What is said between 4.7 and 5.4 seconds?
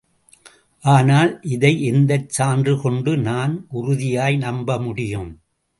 முடியும்?